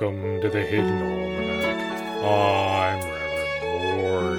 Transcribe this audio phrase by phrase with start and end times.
[0.00, 2.22] Welcome to the Hidden Almanac.
[2.22, 4.38] I'm Reverend Mord.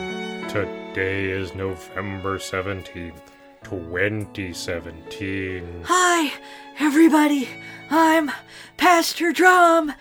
[0.49, 3.19] Today is November 17th,
[3.65, 5.83] 2017.
[5.83, 6.31] Hi,
[6.79, 7.49] everybody.
[7.89, 8.31] I'm
[8.77, 9.91] Pastor Drum.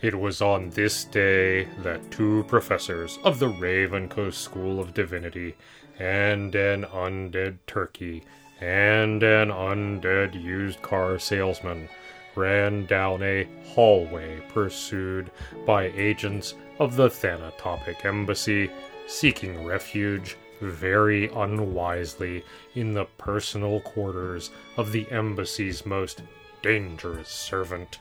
[0.00, 5.54] It was on this day that two professors of the Raven Coast School of Divinity
[5.98, 8.24] and an undead turkey
[8.58, 11.90] and an undead used car salesman
[12.36, 15.30] ran down a hallway pursued
[15.66, 18.70] by agents of the Thanatopic Embassy
[19.06, 26.22] seeking refuge very unwisely in the personal quarters of the embassy's most
[26.62, 27.98] dangerous servant.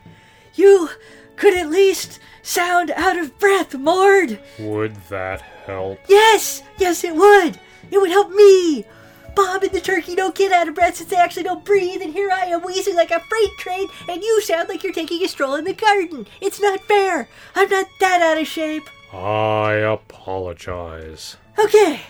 [0.55, 0.89] You
[1.35, 4.39] could at least sound out of breath, Mord.
[4.59, 5.99] Would that help?
[6.07, 7.59] Yes, yes, it would.
[7.91, 8.85] It would help me.
[9.35, 12.13] Bob and the turkey don't get out of breath since they actually don't breathe, and
[12.13, 15.27] here I am wheezing like a freight train, and you sound like you're taking a
[15.27, 16.27] stroll in the garden.
[16.41, 17.27] It's not fair.
[17.55, 18.89] I'm not that out of shape.
[19.11, 21.37] I apologize.
[21.57, 22.01] Okay,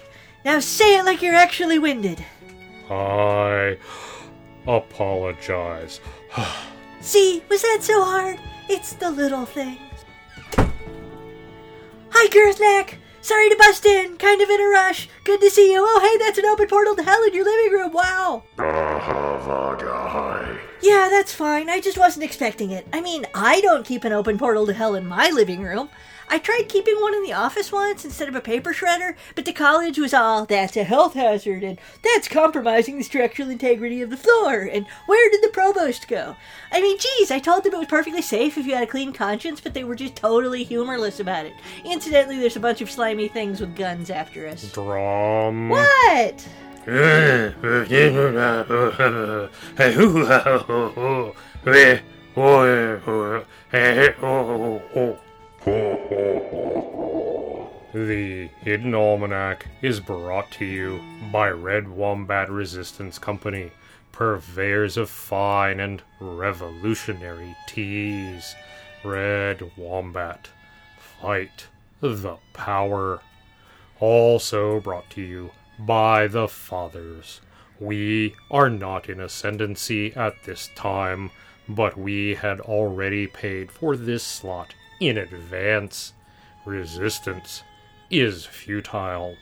[0.46, 2.24] now say it like you're actually winded.
[2.90, 3.78] I
[4.68, 6.00] apologize.
[7.02, 8.40] See, was that so hard?
[8.70, 9.80] It's the little things.
[12.16, 13.00] Hi, Girthneck.
[13.24, 14.18] Sorry to bust in.
[14.18, 15.08] Kind of in a rush.
[15.24, 15.80] Good to see you.
[15.80, 17.94] Oh, hey, that's an open portal to hell in your living room.
[17.94, 18.44] Wow.
[20.82, 21.70] Yeah, that's fine.
[21.70, 22.86] I just wasn't expecting it.
[22.92, 25.88] I mean, I don't keep an open portal to hell in my living room.
[26.30, 29.54] I tried keeping one in the office once instead of a paper shredder, but the
[29.54, 34.18] college was all, that's a health hazard, and that's compromising the structural integrity of the
[34.18, 36.36] floor, and where did the provost go?
[36.72, 39.14] I mean, geez, I told them it was perfectly safe if you had a clean
[39.14, 41.54] conscience, but they were just totally humorless about it.
[41.86, 44.72] Incidentally, there's a bunch of slimy things with guns after us.
[44.72, 45.70] Drum.
[45.70, 46.48] What?
[57.94, 61.02] The Hidden Almanac is brought to you
[61.32, 63.72] by Red Wombat Resistance Company,
[64.12, 68.56] purveyors of fine and revolutionary teas.
[69.06, 70.50] Red Wombat,
[70.98, 71.68] fight
[72.02, 73.22] the power.
[74.02, 77.40] Also brought to you by the Fathers.
[77.80, 81.32] We are not in ascendancy at this time,
[81.70, 86.14] but we had already paid for this slot in advance.
[86.66, 87.64] Resistance
[88.10, 89.36] is futile.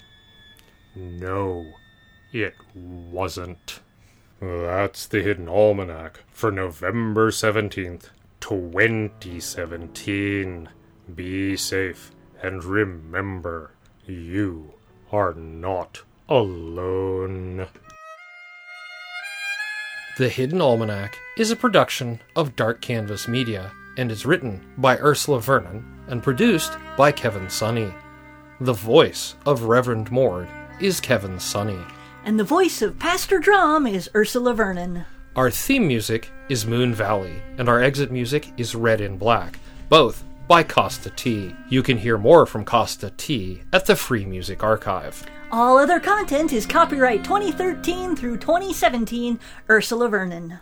[0.96, 1.74] No,
[2.32, 3.82] it wasn't.
[4.40, 8.10] That's the Hidden Almanac for November 17th,
[8.40, 10.70] 2017.
[11.14, 12.12] Be safe
[12.42, 13.72] and remember,
[14.06, 14.74] you
[15.12, 17.68] are not alone.
[20.18, 25.40] The Hidden Almanac is a production of Dark Canvas Media and is written by Ursula
[25.40, 27.94] Vernon and produced by Kevin Sonney.
[28.60, 31.86] The voice of Reverend Mord is Kevin Sonney.
[32.26, 35.06] And the voice of Pastor Drum is Ursula Vernon.
[35.36, 40.24] Our theme music is Moon Valley, and our exit music is Red in Black, both
[40.48, 41.56] by Kosta T.
[41.70, 45.24] You can hear more from Kosta T at the Free Music Archive.
[45.52, 50.60] All other content is copyright 2013 through 2017, Ursula Vernon.